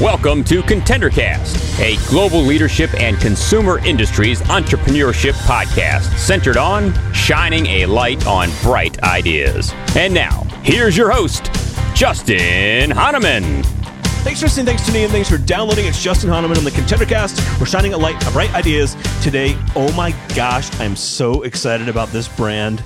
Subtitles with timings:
[0.00, 7.86] Welcome to ContenderCast, a global leadership and consumer industries entrepreneurship podcast centered on shining a
[7.86, 9.72] light on bright ideas.
[9.96, 11.50] And now, here's your host,
[11.96, 13.64] Justin Hahnemann.
[14.22, 15.84] Thanks for listening, thanks tuning in, thanks for downloading.
[15.84, 17.60] It's Justin Hahnemann on the ContenderCast.
[17.60, 19.54] We're shining a light on bright ideas today.
[19.74, 22.82] Oh my gosh, I'm so excited about this brand.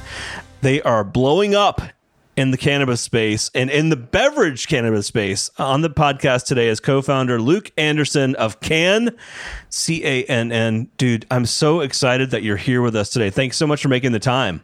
[0.60, 1.80] They are blowing up
[2.36, 5.50] in the cannabis space and in the beverage cannabis space.
[5.58, 9.16] On the podcast today is co-founder Luke Anderson of Cann,
[9.68, 10.88] C A N N.
[10.96, 13.30] Dude, I'm so excited that you're here with us today.
[13.30, 14.62] Thanks so much for making the time.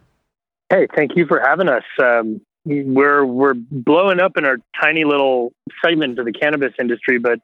[0.69, 1.85] Hey, thank you for having us.
[2.03, 5.53] Um, we're we're blowing up in our tiny little
[5.85, 7.39] segment of the cannabis industry, but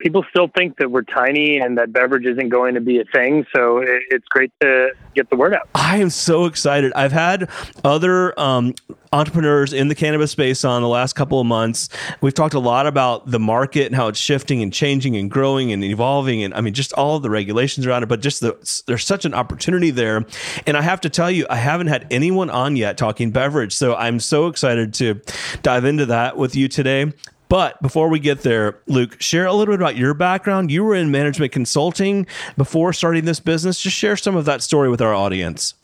[0.00, 3.46] people still think that we're tiny and that beverage isn't going to be a thing.
[3.54, 5.68] So it's great to get the word out.
[5.74, 6.92] I am so excited.
[6.94, 7.48] I've had
[7.84, 8.74] other um,
[9.12, 11.88] entrepreneurs in the cannabis space on the last couple of months.
[12.20, 15.72] We've talked a lot about the market and how it's shifting and changing and growing
[15.72, 16.42] and evolving.
[16.42, 19.34] And I mean, just all the regulations around it, but just the, there's such an
[19.34, 20.24] opportunity there.
[20.66, 23.74] And I have to tell you, I haven't had anyone on yet talking beverage.
[23.74, 25.20] So I'm so excited to
[25.62, 27.12] dive into that with you today.
[27.50, 30.70] But before we get there, Luke, share a little bit about your background.
[30.70, 33.80] You were in management consulting before starting this business.
[33.80, 35.74] Just share some of that story with our audience.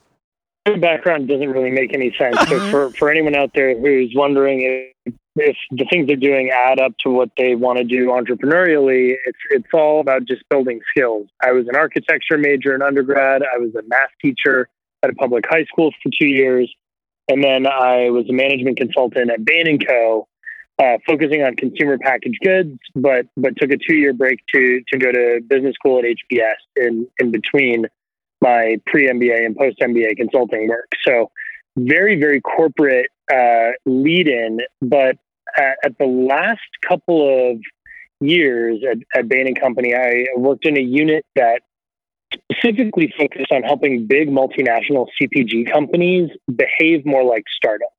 [0.64, 2.36] My background doesn't really make any sense.
[2.48, 2.70] So uh-huh.
[2.70, 6.92] for, for anyone out there who's wondering if, if the things they're doing add up
[7.02, 11.26] to what they want to do entrepreneurially, it's it's all about just building skills.
[11.42, 13.42] I was an architecture major in undergrad.
[13.42, 14.68] I was a math teacher
[15.02, 16.72] at a public high school for two years.
[17.28, 20.28] And then I was a management consultant at Bain and Co
[20.78, 24.98] uh, focusing on consumer packaged goods, but but took a two year break to to
[24.98, 27.86] go to business school at HBS in in between
[28.40, 30.90] my pre MBA and post MBA consulting work.
[31.06, 31.30] So
[31.76, 35.16] very very corporate uh, lead in, but
[35.58, 37.58] at, at, the last couple of
[38.20, 41.62] years at, at Bain and Company, I worked in a unit that
[42.34, 47.90] specifically focused on helping big multinational CPG companies behave more like startups.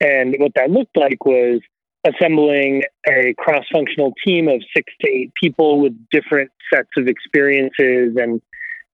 [0.00, 1.60] And what that looked like was
[2.04, 8.16] assembling a cross functional team of six to eight people with different sets of experiences
[8.16, 8.40] and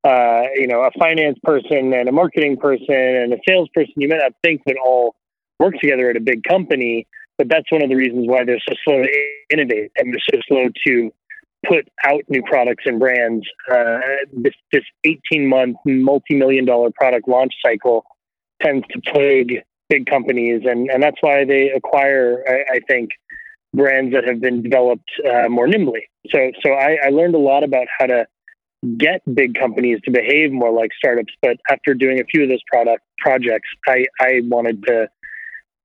[0.04, 3.94] uh, you know a finance person and a marketing person and a salesperson.
[3.96, 5.14] You might not think would all
[5.58, 7.06] work together at a big company
[7.38, 9.10] but that's one of the reasons why they're so slow to
[9.50, 11.10] innovate and they're so slow to
[11.66, 13.46] put out new products and brands.
[13.70, 13.98] Uh,
[14.32, 18.04] this 18 month multi-million dollar product launch cycle
[18.62, 23.10] tends to plague big companies, and and that's why they acquire, I, I think,
[23.74, 26.08] brands that have been developed uh, more nimbly.
[26.30, 28.26] So so I, I learned a lot about how to
[28.98, 31.32] get big companies to behave more like startups.
[31.42, 35.08] But after doing a few of those product projects, I I wanted to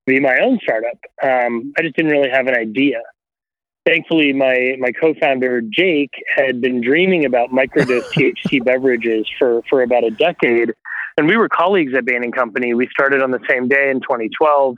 [0.05, 0.97] be my own startup.
[1.23, 3.01] Um, I just didn't really have an idea.
[3.85, 10.03] Thankfully, my my co-founder Jake had been dreaming about microdose THC beverages for for about
[10.03, 10.73] a decade,
[11.21, 12.73] and we were colleagues at Bain and Company.
[12.73, 14.75] We started on the same day in 2012.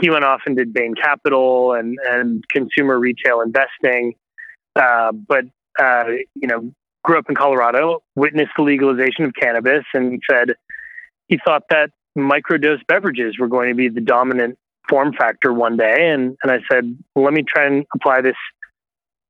[0.00, 4.14] He went off and did Bain Capital and and consumer retail investing,
[4.76, 5.46] uh, but
[5.76, 6.04] uh,
[6.36, 10.54] you know grew up in Colorado, witnessed the legalization of cannabis, and said
[11.26, 14.56] he thought that microdose beverages were going to be the dominant
[14.88, 16.08] form factor one day.
[16.12, 18.36] And and I said, well, let me try and apply this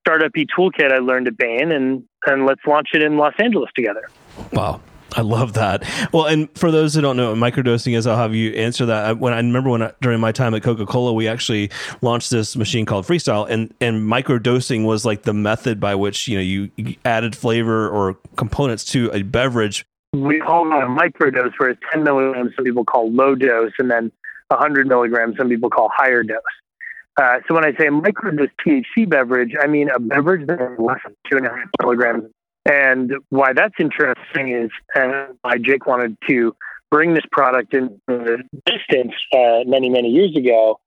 [0.06, 4.10] startup toolkit I learned at Bain, and and let's launch it in Los Angeles together.
[4.52, 4.82] Wow.
[5.16, 5.84] I love that.
[6.12, 9.18] Well, and for those who don't know what microdosing is, I'll have you answer that.
[9.18, 11.70] When I remember when I, during my time at Coca Cola, we actually
[12.02, 16.36] launched this machine called Freestyle, and and microdosing was like the method by which you
[16.36, 19.86] know you added flavor or components to a beverage.
[20.12, 22.52] We call it a microdose, where it's 10 milligrams.
[22.56, 24.12] Some people call low dose, and then
[24.48, 25.36] 100 milligrams.
[25.36, 26.38] Some people call higher dose.
[27.16, 30.98] Uh, so when I say microdose THC beverage, I mean a beverage that is less
[31.04, 32.24] than two and a half milligrams
[32.66, 36.54] and why that's interesting is uh, why Jake wanted to
[36.90, 40.80] bring this product in the distance uh, many, many years ago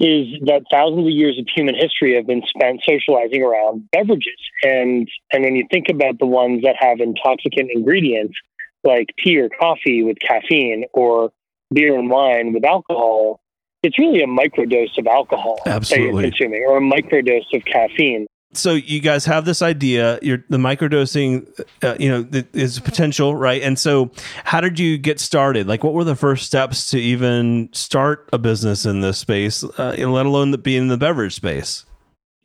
[0.00, 4.38] is that thousands of years of human history have been spent socializing around beverages.
[4.62, 8.34] And, and when you think about the ones that have intoxicant ingredients
[8.82, 11.32] like tea or coffee with caffeine or
[11.72, 13.40] beer and wine with alcohol,
[13.82, 16.06] it's really a microdose of alcohol Absolutely.
[16.06, 20.44] that you're consuming or a microdose of caffeine so you guys have this idea you're
[20.48, 21.48] the microdosing
[21.82, 23.62] uh, you know is potential right?
[23.62, 24.10] And so
[24.44, 25.66] how did you get started?
[25.66, 29.94] Like what were the first steps to even start a business in this space uh,
[29.98, 31.84] let alone the, being in the beverage space?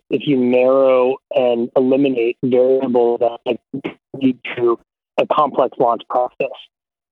[0.09, 3.57] If you narrow and eliminate variables that
[4.13, 4.79] lead to
[5.19, 6.53] a complex launch process.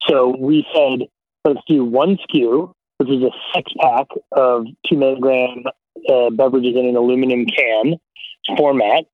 [0.07, 1.07] So we said
[1.43, 5.63] let's do one SKU which is a six pack of two milligram
[6.09, 7.95] uh, beverages in an aluminum can
[8.57, 9.05] format.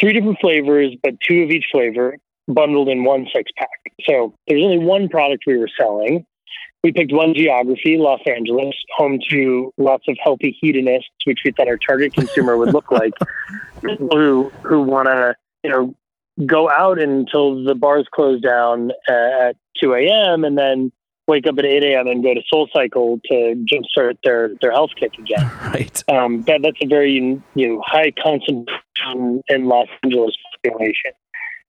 [0.00, 3.68] Three different flavors, but two of each flavor bundled in one six pack.
[4.08, 6.24] So there's only one product we were selling.
[6.84, 11.66] We picked one geography, Los Angeles, home to lots of healthy hedonists, which we thought
[11.66, 13.14] our target consumer would look like,
[13.82, 15.34] who who want to
[15.64, 15.94] you know
[16.46, 20.44] go out until the bars close down uh, at 2 a.m.
[20.44, 20.92] and then
[21.28, 22.08] wake up at 8 a.m.
[22.08, 25.48] and go to Soul Cycle to jumpstart their, their health kick again.
[25.68, 26.02] Right.
[26.08, 30.34] Um, that, that's a very you know high concentration in Los Angeles
[30.64, 31.12] population.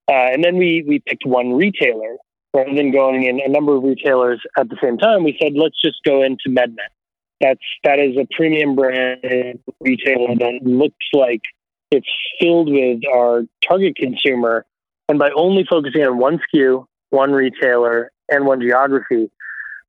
[0.10, 2.16] Uh, and then we, we picked one retailer
[2.54, 5.24] rather than going in a number of retailers at the same time.
[5.24, 6.78] We said, let's just go into MedMen.
[7.42, 11.42] That's, that is a premium brand retailer that looks like
[11.92, 12.08] it's
[12.40, 14.66] filled with our target consumer.
[15.10, 19.30] And by only focusing on one SKU, one retailer, and one geography,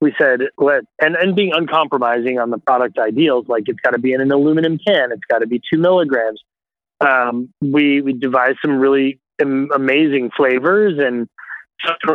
[0.00, 3.98] we said let and, and being uncompromising on the product ideals, like it's got to
[3.98, 6.40] be in an aluminum can, it's got to be two milligrams.
[7.00, 11.28] Um, we we devised some really amazing flavors and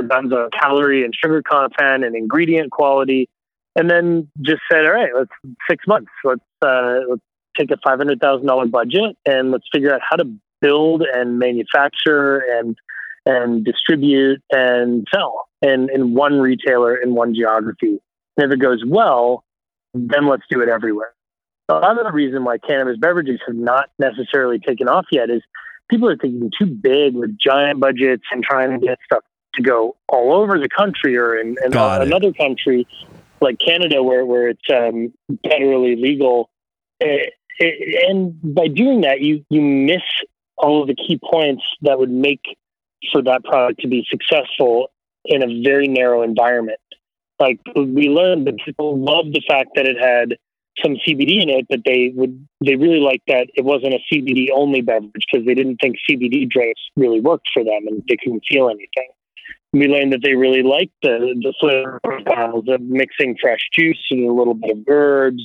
[0.07, 3.29] done on calorie and sugar content and ingredient quality,
[3.75, 5.31] and then just said, all right, let's
[5.69, 7.21] six months, let's uh, let's
[7.57, 10.25] take a five hundred thousand dollar budget and let's figure out how to
[10.61, 12.77] build and manufacture and
[13.25, 17.99] and distribute and sell in, in one retailer in one geography.
[18.37, 19.43] And if it goes well,
[19.93, 21.13] then let's do it everywhere.
[21.69, 25.41] A lot of the reason why cannabis beverages have not necessarily taken off yet is
[25.89, 29.23] people are thinking too big with giant budgets and trying to get stuff
[29.55, 32.87] to go all over the country or in, in another country
[33.41, 35.13] like Canada where, where it's um,
[35.45, 36.49] federally legal.
[36.99, 40.03] It, it, and by doing that, you, you miss
[40.57, 42.41] all of the key points that would make
[43.11, 44.89] for that product to be successful
[45.27, 46.79] in a very narrow environment.
[47.39, 50.37] Like we learned that people loved the fact that it had
[50.83, 54.47] some CBD in it, but they would they really liked that it wasn't a CBD
[54.53, 58.43] only beverage because they didn't think CBD drinks really worked for them and they couldn't
[58.49, 59.09] feel anything.
[59.73, 64.29] We learned that they really liked the the flavor profiles of mixing fresh juice and
[64.29, 65.43] a little bit of herbs,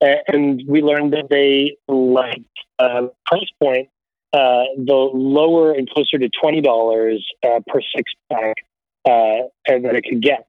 [0.00, 2.40] and we learned that they liked
[2.78, 3.88] uh, price point
[4.32, 8.56] uh, the lower and closer to twenty dollars uh, per six pack
[9.04, 10.46] uh, that it could get.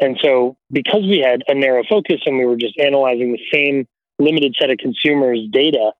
[0.00, 3.86] And so, because we had a narrow focus and we were just analyzing the same
[4.18, 5.92] limited set of consumers' data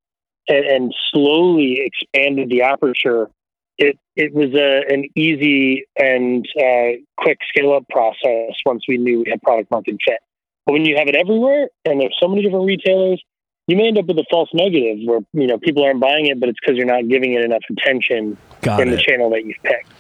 [0.49, 3.29] and, and slowly expanded the aperture,
[3.77, 9.23] it it was a, an easy and uh, quick scale up process once we knew
[9.25, 10.19] we had product market fit.
[10.67, 13.23] But when you have it everywhere and there's so many different retailers,
[13.67, 16.41] you may end up with a false negative where you know people aren't buying it,
[16.41, 18.97] but it's because you're not giving it enough attention Got in it.
[18.97, 19.93] the channel that you've picked.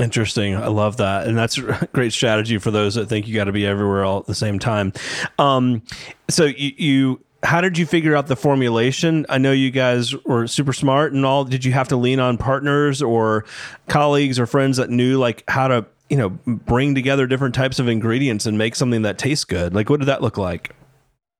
[0.00, 0.56] Interesting.
[0.56, 1.26] I love that.
[1.26, 4.18] And that's a great strategy for those that think you got to be everywhere all
[4.18, 4.92] at the same time.
[5.38, 5.82] Um,
[6.28, 9.26] so you, you, how did you figure out the formulation?
[9.28, 11.44] I know you guys were super smart and all.
[11.44, 13.44] Did you have to lean on partners or
[13.88, 17.88] colleagues or friends that knew like how to, you know, bring together different types of
[17.88, 19.74] ingredients and make something that tastes good?
[19.74, 20.74] Like, what did that look like?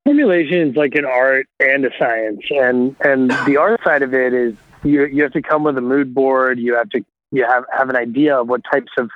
[0.05, 4.33] Formulation is like an art and a science, and and the art side of it
[4.33, 6.59] is you you have to come with a mood board.
[6.59, 9.11] You have to you have, have an idea of what types of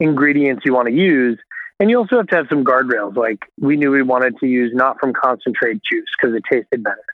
[0.00, 1.38] ingredients you want to use.
[1.80, 3.16] And you also have to have some guardrails.
[3.16, 7.04] Like we knew we wanted to use not from concentrate juice because it tasted better.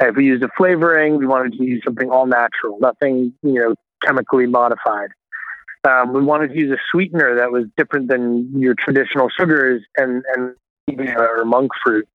[0.00, 3.74] If we used a flavoring, we wanted to use something all natural, nothing, you know,
[4.04, 5.10] chemically modified.
[5.88, 10.22] Um, we wanted to use a sweetener that was different than your traditional sugars and,
[10.34, 10.54] and
[10.88, 12.08] even or monk fruit.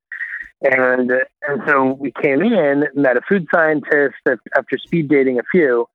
[0.61, 1.11] And,
[1.47, 4.15] and so we came in, met a food scientist
[4.55, 5.87] after speed dating a few,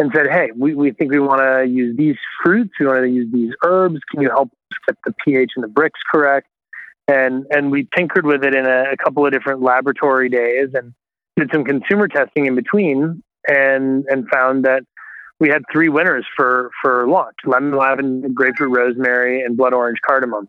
[0.00, 2.72] and said, "Hey, we, we think we want to use these fruits.
[2.80, 4.00] We want to use these herbs.
[4.10, 6.48] Can you help us get the pH and the Brix correct?"
[7.06, 10.94] And and we tinkered with it in a, a couple of different laboratory days and
[11.36, 14.84] did some consumer testing in between, and and found that
[15.38, 20.48] we had three winners for for launch: lemon lavender, grapefruit rosemary, and blood orange cardamom.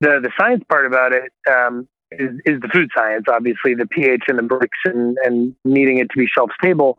[0.00, 4.24] The the science part about it um, is is the food science, obviously the pH
[4.26, 6.96] and the Brix and and needing it to be shelf stable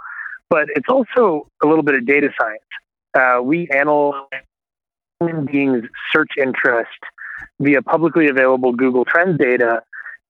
[0.52, 2.62] but it's also a little bit of data science.
[3.14, 4.26] Uh, we analyze
[5.20, 6.90] human beings' search interest
[7.60, 9.82] via publicly available Google Trends data,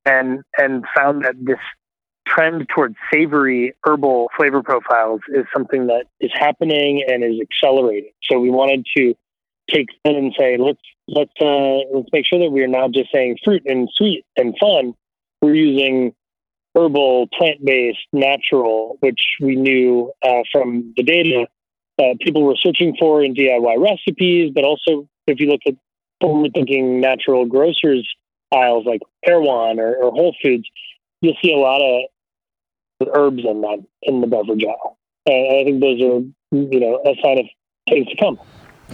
[0.06, 1.58] and and found that this
[2.28, 8.12] trend towards savory herbal flavor profiles is something that is happening and is accelerating.
[8.30, 9.16] So we wanted to
[9.70, 13.12] take that and say let's let's uh, let's make sure that we are not just
[13.12, 14.94] saying fruit and sweet and fun.
[15.42, 16.14] We're using
[16.76, 21.48] herbal, plant based, natural, which we knew uh, from the data
[22.00, 25.76] uh, people were searching for in DIY recipes, but also if you look at
[26.20, 28.08] forward thinking natural grocers
[28.54, 30.68] aisles like Erewhon or, or Whole Foods,
[31.22, 34.98] you'll see a lot of herbs in that in the beverage aisle.
[35.26, 37.46] And I think those are, you know, a sign of
[37.90, 38.40] things to come.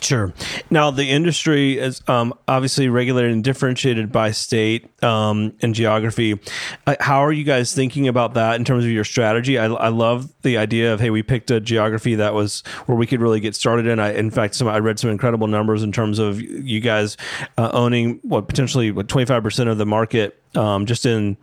[0.01, 0.34] Sure.
[0.70, 6.39] Now, the industry is um, obviously regulated and differentiated by state um, and geography.
[6.86, 9.58] Uh, how are you guys thinking about that in terms of your strategy?
[9.58, 13.08] I, I, love the idea of hey, we picked a geography that was where we
[13.08, 14.00] could really get started in.
[14.00, 17.18] I, in fact, some I read some incredible numbers in terms of you guys
[17.58, 21.38] uh, owning what potentially what twenty five percent of the market um, just in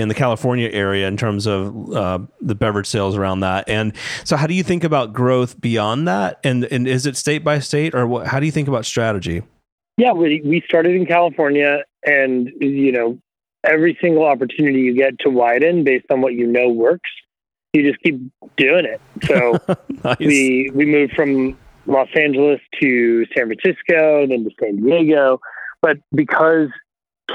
[0.00, 3.68] in the California area in terms of uh, the beverage sales around that.
[3.68, 3.92] And
[4.24, 6.40] so, how do you think about growth beyond that?
[6.44, 9.42] And and is it state by state, or what, how do you think about strategy?
[9.98, 13.18] Yeah, we we started in California, and you know,
[13.64, 17.10] every single opportunity you get to widen based on what you know works,
[17.74, 18.18] you just keep
[18.56, 19.00] doing it.
[19.24, 19.58] So
[20.04, 20.16] nice.
[20.18, 25.38] we we moved from Los Angeles to San Francisco, then to San Diego,
[25.82, 26.68] but because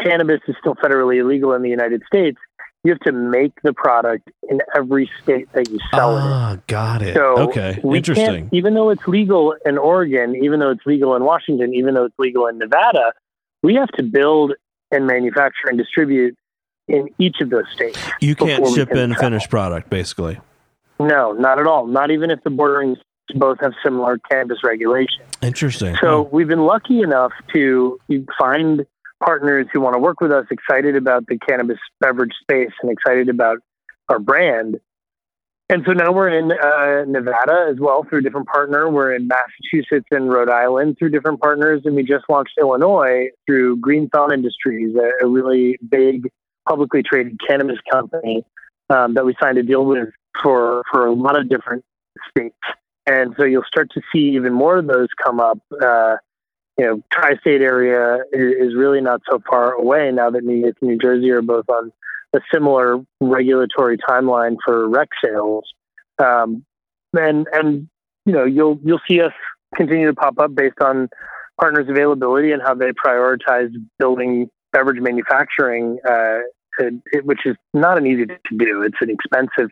[0.03, 2.37] cannabis is still federally illegal in the United States,
[2.87, 6.59] you have to make the product in every state that you sell ah, it.
[6.59, 7.15] Ah, got it.
[7.15, 8.49] So okay, interesting.
[8.53, 12.17] Even though it's legal in Oregon, even though it's legal in Washington, even though it's
[12.17, 13.11] legal in Nevada,
[13.61, 14.53] we have to build
[14.89, 16.37] and manufacture and distribute
[16.87, 17.99] in each of those states.
[18.21, 20.39] You can't ship in finished product, basically.
[20.97, 21.87] No, not at all.
[21.87, 25.27] Not even if the bordering states both have similar cannabis regulations.
[25.41, 25.97] Interesting.
[25.99, 26.29] So oh.
[26.31, 27.99] we've been lucky enough to
[28.39, 28.85] find
[29.23, 33.29] partners who want to work with us, excited about the cannabis beverage space and excited
[33.29, 33.59] about
[34.09, 34.79] our brand.
[35.69, 38.89] And so now we're in uh, Nevada as well through a different partner.
[38.89, 41.81] We're in Massachusetts and Rhode Island through different partners.
[41.83, 46.29] And we just launched Illinois through Green Thumb Industries, a, a really big
[46.67, 48.45] publicly traded cannabis company
[48.89, 50.07] um, that we signed a deal with
[50.41, 51.83] for, for a lot of different
[52.29, 52.55] states.
[53.05, 55.59] And so you'll start to see even more of those come up.
[55.81, 56.15] Uh,
[56.77, 60.91] you know, tri-state area is, really not so far away now that New York and
[60.91, 61.91] New Jersey are both on
[62.35, 65.65] a similar regulatory timeline for rec sales.
[66.19, 66.63] Um,
[67.13, 67.89] and and
[68.25, 69.31] you know, you'll you'll see us
[69.75, 71.09] continue to pop up based on
[71.59, 76.39] partners' availability and how they prioritize building beverage manufacturing, uh,
[76.79, 78.83] it, which is not an easy to do.
[78.83, 79.71] It's an expensive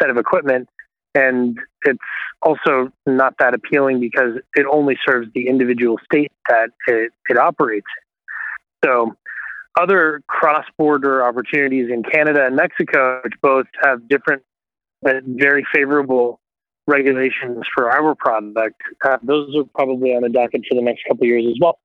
[0.00, 0.68] set of equipment,
[1.14, 1.98] and it's
[2.42, 7.86] also not that appealing because it only serves the individual state that it, it operates
[7.86, 8.88] in.
[8.88, 9.16] So,
[9.76, 14.42] other cross border opportunities in Canada and Mexico, which both have different
[15.02, 16.40] but very favorable
[16.86, 21.26] regulations for our product, uh, those are probably on the docket for the next couple
[21.26, 21.78] years as well.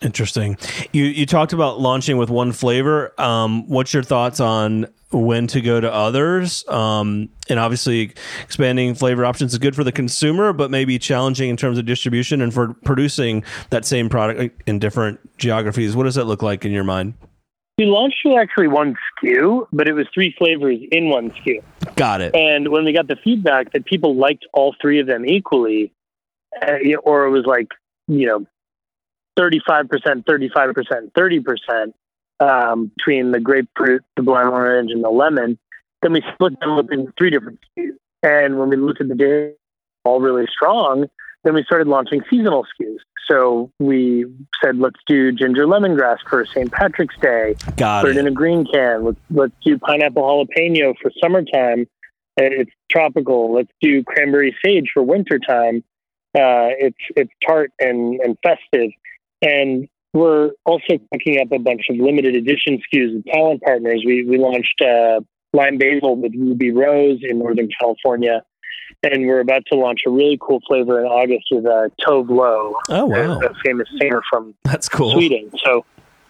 [0.00, 0.56] Interesting.
[0.92, 3.12] You you talked about launching with one flavor.
[3.20, 6.66] Um, what's your thoughts on when to go to others?
[6.68, 8.12] Um, and obviously,
[8.42, 12.40] expanding flavor options is good for the consumer, but maybe challenging in terms of distribution
[12.40, 15.96] and for producing that same product in different geographies.
[15.96, 17.14] What does that look like in your mind?
[17.78, 21.62] We launched with actually one SKU, but it was three flavors in one SKU.
[21.96, 22.34] Got it.
[22.34, 25.92] And when we got the feedback that people liked all three of them equally,
[26.60, 27.68] uh, or it was like
[28.06, 28.46] you know
[29.38, 31.92] 35%, 35%, 30%
[32.40, 35.58] um, between the grapefruit, the blood orange, and the lemon.
[36.02, 37.96] Then we split them up in three different SKUs.
[38.22, 39.52] And when we looked at the data,
[40.04, 41.06] all really strong,
[41.44, 42.98] then we started launching seasonal SKUs.
[43.30, 44.26] So we
[44.62, 46.72] said, let's do ginger lemongrass for St.
[46.72, 47.54] Patrick's Day.
[47.76, 48.16] Got Put it.
[48.16, 49.04] it in a green can.
[49.04, 51.86] Let's, let's do pineapple jalapeno for summertime.
[52.36, 53.52] It's tropical.
[53.54, 55.84] Let's do cranberry sage for wintertime.
[56.34, 58.90] Uh, it's it's tart and, and festive.
[59.42, 64.02] And we're also picking up a bunch of limited edition SKUs with talent partners.
[64.04, 65.20] We, we launched uh,
[65.52, 68.42] Lime Basil with Ruby Rose in Northern California.
[69.02, 72.74] And we're about to launch a really cool flavor in August with uh, Tove Lo,
[72.88, 73.40] oh, wow.
[73.40, 75.12] a, famous singer from That's cool.
[75.12, 75.50] Sweden.
[75.64, 75.86] So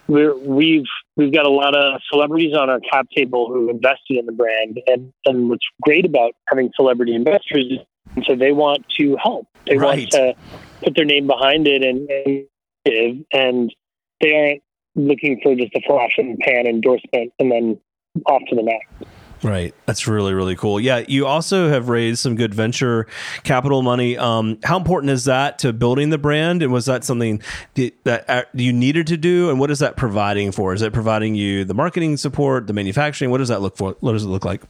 [0.06, 0.84] we're, we've
[1.16, 4.78] we've got a lot of celebrities on our cap table who invested in the brand,
[4.86, 9.46] and and what's great about having celebrity investors is so they want to help.
[9.66, 9.98] They right.
[9.98, 10.34] want to
[10.82, 12.46] put their name behind it and, and
[12.84, 13.74] and
[14.20, 14.62] they aren't
[14.94, 17.80] looking for just a flash and pan endorsement and then
[18.26, 19.10] off to the next.
[19.42, 19.74] Right.
[19.86, 20.78] That's really, really cool.
[20.78, 21.02] Yeah.
[21.08, 23.06] You also have raised some good venture
[23.42, 24.18] capital money.
[24.18, 26.62] Um, how important is that to building the brand?
[26.62, 27.40] And was that something
[27.74, 29.48] that uh, you needed to do?
[29.48, 30.74] And what is that providing for?
[30.74, 33.30] Is it providing you the marketing support, the manufacturing?
[33.30, 33.96] What does that look for?
[34.00, 34.62] What does it look like?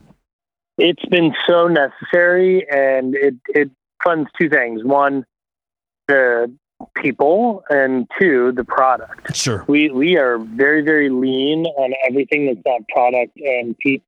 [0.79, 3.71] It's been so necessary and it, it
[4.05, 4.85] funds two things.
[4.85, 5.27] One,
[6.07, 6.55] the
[6.97, 12.61] people and two the product sure we we are very very lean on everything that's
[12.67, 14.05] not product and people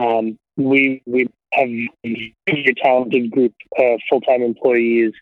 [0.00, 1.68] um, we we have
[2.04, 5.12] a very talented group of full-time employees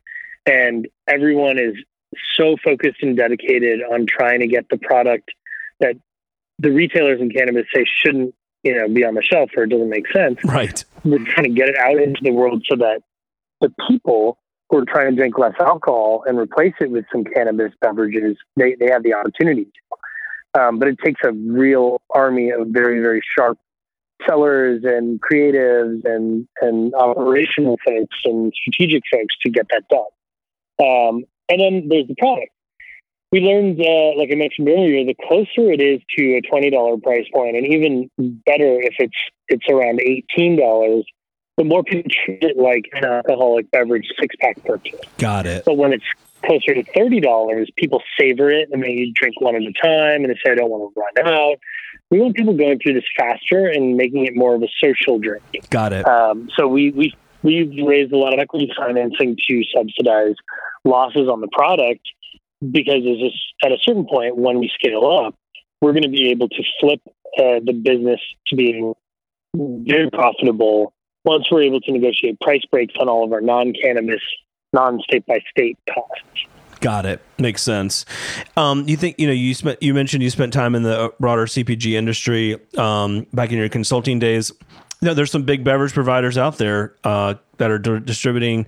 [0.46, 1.74] and everyone is
[2.36, 5.30] so focused and dedicated on trying to get the product
[5.80, 5.96] that
[6.58, 9.90] the retailers in cannabis say shouldn't you know be on the shelf or it doesn't
[9.90, 10.38] make sense.
[10.44, 10.84] Right.
[11.04, 13.02] We're trying to get it out into the world so that
[13.60, 17.72] the people who are trying to drink less alcohol and replace it with some cannabis
[17.80, 20.60] beverages, they, they have the opportunity to.
[20.60, 23.58] Um, but it takes a real army of very, very sharp
[24.26, 30.00] sellers and creatives and, and operational folks and strategic folks to get that done.
[30.78, 32.50] Um, and then there's the product.
[33.32, 36.96] We learned, uh, like I mentioned earlier, the closer it is to a twenty dollar
[36.96, 39.16] price point, and even better if it's
[39.48, 41.04] it's around eighteen dollars,
[41.56, 45.00] the more people treat it like an alcoholic beverage six pack purchase.
[45.18, 45.64] Got it.
[45.64, 46.04] But when it's
[46.44, 50.30] closer to thirty dollars, people savor it and they drink one at a time, and
[50.30, 51.58] they say, "I don't want to run out."
[52.10, 55.42] We want people going through this faster and making it more of a social drink.
[55.70, 56.06] Got it.
[56.06, 60.34] Um, so we we we've raised a lot of equity financing to subsidize
[60.84, 62.02] losses on the product
[62.70, 63.02] because
[63.64, 65.34] at a certain point when we scale up,
[65.80, 67.00] we're going to be able to flip
[67.38, 68.94] uh, the business to being
[69.54, 70.92] very profitable
[71.26, 74.22] once we're able to negotiate price breaks on all of our non-cannabis,
[74.72, 76.46] non-state by state costs.
[76.80, 77.20] Got it.
[77.38, 78.04] Makes sense.
[78.56, 81.46] Um, you think you know you spent you mentioned you spent time in the broader
[81.46, 84.52] CPG industry um, back in your consulting days.
[85.00, 88.66] You know, there's some big beverage providers out there uh, that are d- distributing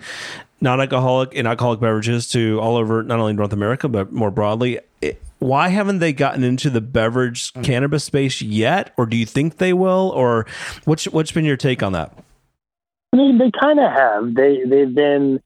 [0.61, 4.81] non-alcoholic and alcoholic beverages to all over not only North America but more broadly.
[5.00, 9.59] It, why haven't they gotten into the beverage cannabis space yet, or do you think
[9.59, 10.11] they will?
[10.15, 10.47] Or
[10.85, 12.12] what's what's been your take on that?
[13.12, 14.35] I mean, they kind of have.
[14.35, 15.41] They they've been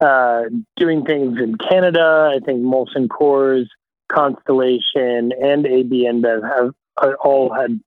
[0.00, 0.42] uh,
[0.76, 2.32] doing things in Canada.
[2.34, 3.66] I think Molson Coors,
[4.10, 7.80] Constellation, and AB InBev have uh, all had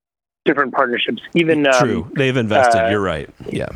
[0.46, 1.22] different partnerships.
[1.36, 2.86] Even um, true, they've invested.
[2.86, 3.29] Uh, you're right.
[3.50, 3.69] Yeah.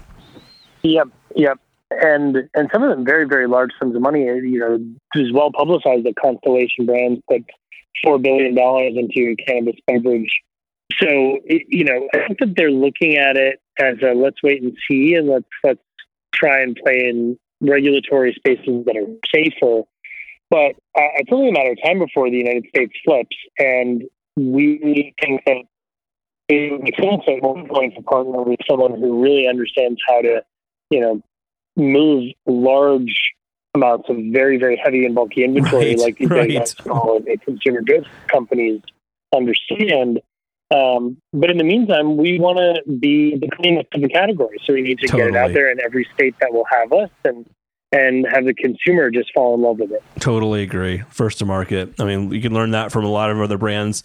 [0.84, 1.10] Yep.
[1.36, 1.60] Yep.
[1.92, 4.22] And and some of them very very large sums of money.
[4.24, 7.44] You know, it was well publicized that Constellation Brands put
[8.04, 10.30] four billion dollars into cannabis beverage.
[11.00, 14.76] So you know, I think that they're looking at it as a let's wait and
[14.90, 15.82] see, and let's let's
[16.34, 19.84] try and play in regulatory spaces that are safer.
[20.50, 24.04] But uh, it's only a matter of time before the United States flips, and
[24.36, 25.64] we think that
[26.50, 30.44] it makes sense one point to partner with someone who really understands how to,
[30.90, 31.22] you know,
[31.78, 33.34] move large
[33.74, 36.68] amounts of very, very heavy and bulky inventory, right, like these right.
[36.68, 38.82] small and consumer goods companies
[39.34, 40.20] understand.
[40.72, 44.74] Um, but in the meantime, we want to be the cleanest of the category, so
[44.74, 45.32] we need to totally.
[45.32, 47.46] get it out there in every state that will have us, and
[47.92, 50.02] and have the consumer just fall in love with it.
[50.20, 51.04] Totally agree.
[51.10, 52.00] First to market.
[52.00, 54.04] I mean, you can learn that from a lot of other brands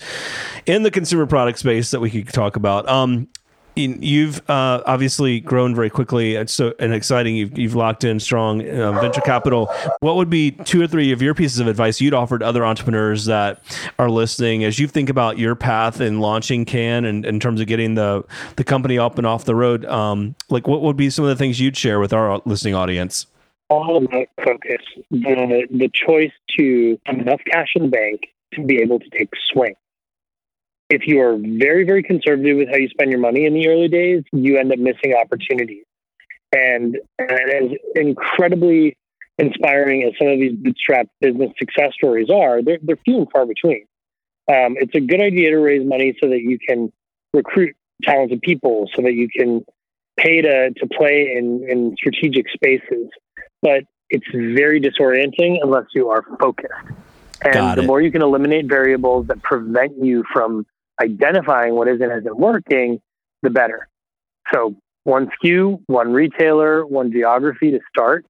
[0.66, 2.88] in the consumer product space that we could talk about.
[2.88, 3.29] Um,
[3.76, 6.34] you've uh, obviously grown very quickly.
[6.34, 7.36] It's so and exciting.
[7.36, 9.66] You've, you've locked in strong uh, venture capital.
[10.00, 12.64] What would be two or three of your pieces of advice you'd offer to other
[12.64, 13.62] entrepreneurs that
[13.98, 17.66] are listening as you think about your path in launching Cann and in terms of
[17.66, 18.24] getting the
[18.56, 19.84] the company up and off the road?
[19.84, 23.26] Um, like, what would be some of the things you'd share with our listening audience?
[23.68, 24.82] All about focus.
[25.10, 29.28] The the choice to have enough cash in the bank to be able to take
[29.52, 29.74] swing
[30.88, 33.88] if you are very, very conservative with how you spend your money in the early
[33.88, 35.85] days, you end up missing opportunities.
[36.55, 38.96] And, and as incredibly
[39.38, 43.46] inspiring as some of these bootstrap business success stories are, they're, they're few and far
[43.46, 43.87] between.
[44.49, 46.92] Um, it's a good idea to raise money so that you can
[47.35, 49.64] recruit talented people, so that you can
[50.16, 53.09] pay to, to play in, in strategic spaces.
[53.61, 56.72] But it's very disorienting unless you are focused.
[57.42, 60.64] And the more you can eliminate variables that prevent you from
[61.00, 63.00] identifying what is and isn't working,
[63.42, 63.88] the better.
[64.52, 68.24] So one SKU, one retailer, one geography to start.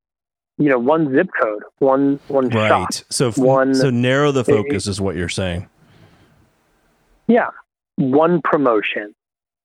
[0.58, 2.68] You know, one zip code, one one Right.
[2.68, 2.88] shop.
[3.10, 5.68] So One- so narrow the focus is what you're saying.
[7.28, 7.50] Yeah,
[7.96, 9.14] one promotion,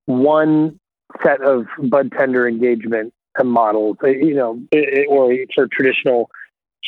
[0.05, 0.79] one
[1.23, 3.97] set of bud tender engagement models.
[4.03, 6.29] uh, You know, i- i- or for traditional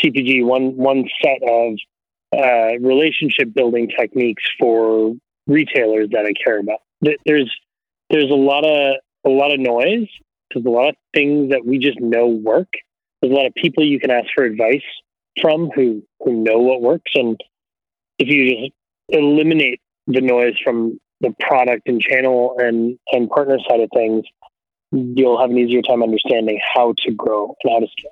[0.02, 1.76] CPG, one one set of
[2.36, 5.14] uh, relationship building techniques for
[5.48, 6.80] retailers that I care about.
[7.02, 7.52] There's
[8.10, 10.08] there's a lot of a lot of noise.
[10.54, 12.70] There's a lot of things that we just know work.
[13.22, 14.84] There's a lot of people you can ask for advice
[15.42, 17.40] from who who know what works, and
[18.20, 18.74] if you just
[19.10, 24.26] eliminate the noise from the product and channel and and partner side of things,
[24.92, 28.12] you'll have an easier time understanding how to grow and how to scale.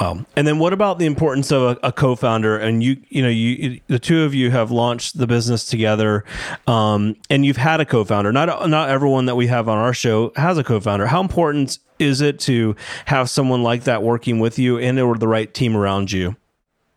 [0.00, 0.24] Wow.
[0.36, 2.56] And then what about the importance of a, a co-founder?
[2.58, 6.24] And you, you know, you, the two of you have launched the business together,
[6.66, 8.32] um, and you've had a co-founder.
[8.32, 11.06] Not not everyone that we have on our show has a co-founder.
[11.06, 12.74] How important is it to
[13.06, 16.36] have someone like that working with you and or the right team around you?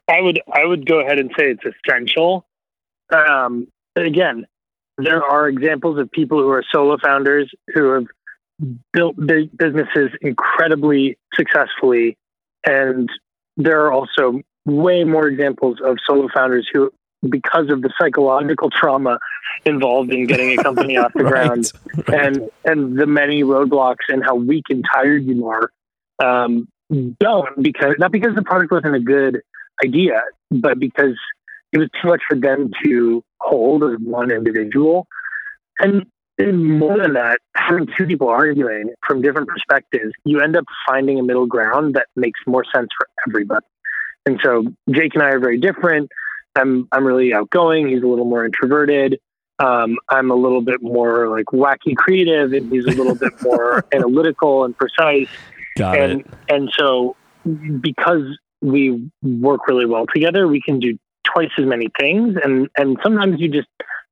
[0.08, 2.45] I would I would go ahead and say it's essential.
[3.12, 4.45] um, again,
[4.97, 8.06] there are examples of people who are solo founders who have
[8.91, 12.17] built big businesses incredibly successfully.
[12.67, 13.10] And
[13.56, 16.91] there are also way more examples of solo founders who,
[17.27, 19.19] because of the psychological trauma
[19.65, 21.32] involved in getting a company off the right.
[21.32, 21.71] ground
[22.08, 25.71] and, and the many roadblocks and how weak and tired you are,
[26.23, 26.67] um,
[27.19, 29.41] don't because not because the product wasn't a good
[29.84, 31.15] idea, but because
[31.71, 35.08] it was too much for them to hold as one individual.
[35.80, 36.06] And,
[36.39, 41.23] more than that, having two people arguing from different perspectives, you end up finding a
[41.23, 43.65] middle ground that makes more sense for everybody.
[44.26, 46.12] And so Jake and I are very different.
[46.56, 47.88] I'm I'm really outgoing.
[47.88, 49.19] He's a little more introverted.
[49.60, 53.86] Um, I'm a little bit more like wacky creative, and he's a little bit more
[53.93, 55.30] analytical and precise.
[55.78, 56.28] Got and it.
[56.50, 57.15] and so
[57.82, 58.23] because
[58.62, 62.36] we work really well together, we can do twice as many things.
[62.43, 63.67] And and sometimes you just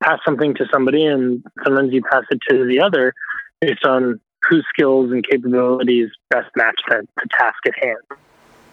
[0.05, 3.13] pass something to somebody, and sometimes you pass it to the other
[3.61, 8.19] based on whose skills and capabilities best match the, the task at hand.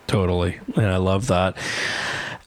[0.06, 1.56] Totally, and I love that.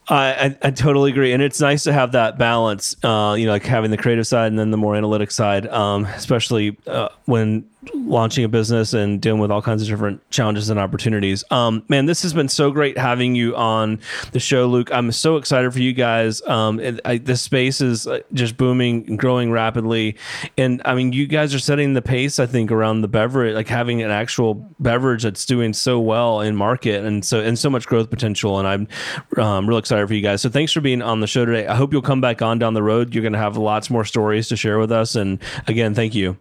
[0.07, 2.95] I, I, I, totally agree, and it's nice to have that balance.
[3.03, 6.05] Uh, you know, like having the creative side and then the more analytic side, um,
[6.05, 10.79] especially uh, when launching a business and dealing with all kinds of different challenges and
[10.79, 11.43] opportunities.
[11.51, 13.99] Um, man, this has been so great having you on
[14.31, 14.91] the show, Luke.
[14.91, 16.41] I'm so excited for you guys.
[16.47, 20.15] Um, I, this space is uh, just booming and growing rapidly,
[20.57, 22.39] and I mean, you guys are setting the pace.
[22.39, 26.55] I think around the beverage, like having an actual beverage that's doing so well in
[26.55, 28.59] market, and so and so much growth potential.
[28.59, 30.41] And I'm um, real excited for you guys.
[30.41, 31.67] So thanks for being on the show today.
[31.67, 33.13] I hope you'll come back on down the road.
[33.13, 35.15] You're going to have lots more stories to share with us.
[35.15, 36.37] And again, thank you.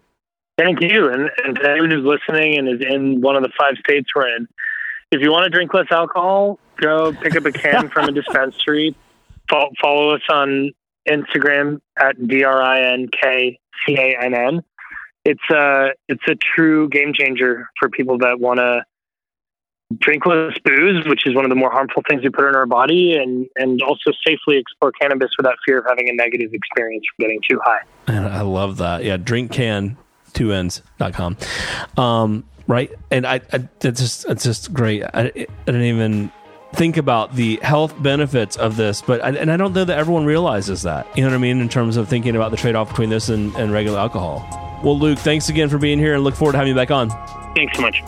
[0.56, 1.08] Thank you.
[1.10, 4.36] And, and to anyone who's listening and is in one of the five states we're
[4.36, 4.46] in,
[5.10, 8.94] if you want to drink less alcohol, go pick up a can from a dispensary.
[9.50, 10.72] Follow, follow us on
[11.08, 14.64] Instagram at D R I N K C A N N.
[15.24, 18.84] It's a it's a true game changer for people that want to
[19.98, 22.66] drink less booze, which is one of the more harmful things we put in our
[22.66, 27.24] body, and and also safely explore cannabis without fear of having a negative experience from
[27.24, 27.80] getting too high.
[28.06, 29.04] And I love that.
[29.04, 29.96] Yeah, drink can
[30.34, 31.36] two ends.com.
[31.96, 32.90] Um, right.
[33.10, 35.02] And I, I, it's just, it's just great.
[35.02, 36.30] I, I didn't even
[36.74, 40.26] think about the health benefits of this, but, I, and I don't know that everyone
[40.26, 41.60] realizes that, you know what I mean?
[41.60, 44.44] In terms of thinking about the trade off between this and, and regular alcohol.
[44.82, 47.10] Well, Luke, thanks again for being here and look forward to having you back on.
[47.54, 48.02] Thanks so much.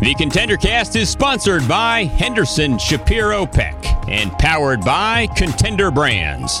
[0.00, 3.76] The Contender Cast is sponsored by Henderson Shapiro Peck
[4.08, 6.60] and powered by Contender Brands.